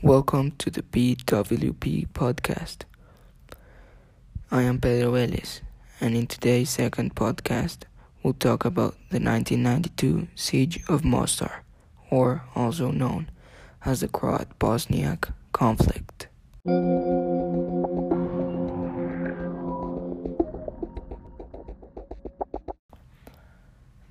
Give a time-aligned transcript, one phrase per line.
[0.00, 2.84] Welcome to the BWP podcast.
[4.52, 5.62] I am Pedro Vélez,
[6.00, 7.78] and in today's second podcast,
[8.22, 11.64] we'll talk about the 1992 Siege of Mostar,
[12.10, 13.28] or also known
[13.84, 16.28] as the Croat Bosniak conflict.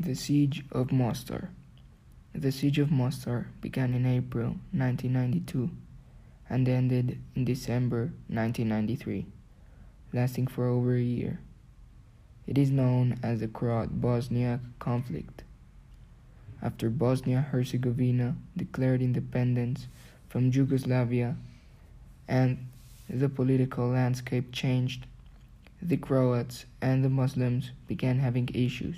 [0.08, 1.50] The Siege of Mostar.
[2.34, 5.70] The Siege of Mostar began in April 1992
[6.50, 9.26] and ended in December 1993,
[10.14, 11.42] lasting for over a year.
[12.48, 15.44] It is known as the Croat Bosniak conflict.
[16.62, 19.88] After Bosnia Herzegovina declared independence
[20.30, 21.36] from Yugoslavia
[22.30, 22.66] and
[23.10, 25.06] the political landscape changed,
[25.82, 28.96] the Croats and the Muslims began having issues.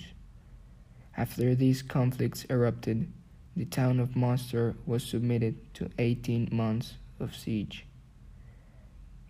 [1.20, 3.12] After these conflicts erupted,
[3.54, 7.86] the town of Mostar was submitted to 18 months of siege.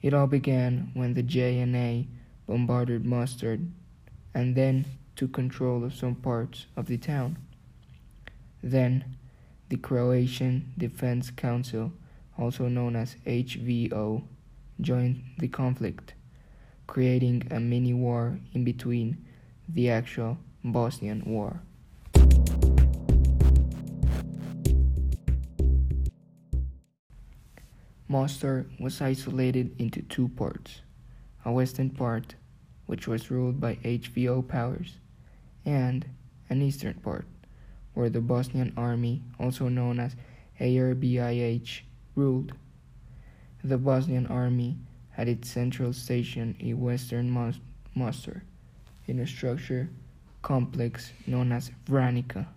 [0.04, 2.06] It all began when the JNA
[2.46, 3.58] bombarded Mostar
[4.36, 7.40] and then took control of some parts of the town.
[8.62, 9.18] Then,
[9.70, 11.92] the Croatian Defense Council,
[12.38, 14.22] also known as HVO,
[14.80, 16.14] joined the conflict,
[16.86, 19.26] creating a mini war in between
[19.68, 21.64] the actual Bosnian War.
[28.12, 30.82] Mostar was isolated into two parts
[31.46, 32.34] a western part,
[32.88, 34.98] which was ruled by HVO powers,
[35.64, 36.06] and
[36.50, 37.28] an eastern part,
[37.94, 40.16] where the Bosnian Army, also known as
[40.60, 41.82] ARBIH,
[42.16, 42.54] ruled.
[43.64, 44.78] The Bosnian Army
[45.12, 47.30] had its central station in western
[47.94, 48.44] Mostar,
[49.06, 49.88] in a structure
[50.42, 52.48] complex known as Vranica.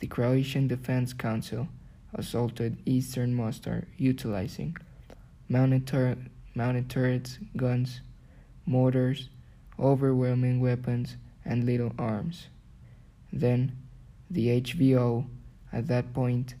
[0.00, 1.68] The Croatian Defense Council
[2.14, 4.76] assaulted eastern Mostar utilizing
[5.48, 6.16] mounted, tur-
[6.54, 8.00] mounted turrets, guns,
[8.66, 9.28] mortars,
[9.78, 12.48] overwhelming weapons, and little arms.
[13.32, 13.76] Then,
[14.30, 15.26] the HVO,
[15.72, 16.54] at that point,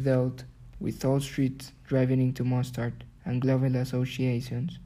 [0.00, 0.44] dealt
[0.80, 2.92] with all streets driving into Mostar
[3.24, 4.78] and global associations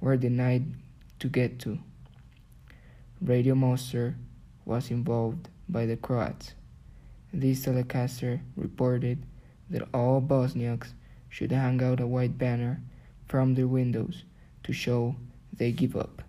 [0.00, 0.64] were denied
[1.18, 1.78] to get to.
[3.20, 4.14] Radio Mostar
[4.64, 6.54] was involved by the Croats.
[7.32, 9.24] This telecaster reported
[9.72, 10.92] that all Bosniaks
[11.28, 12.80] should hang out a white banner
[13.26, 14.24] from their windows
[14.62, 15.16] to show
[15.52, 16.22] they give up.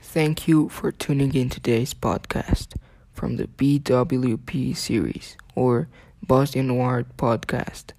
[0.00, 2.74] Thank you for tuning in today's podcast
[3.12, 5.88] from the BWP series or
[6.22, 7.92] Bosnian War podcast.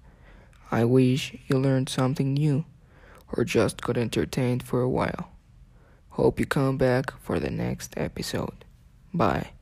[0.72, 2.64] I wish you learned something new
[3.32, 5.30] or just got entertained for a while.
[6.10, 8.64] Hope you come back for the next episode.
[9.14, 9.52] Bye.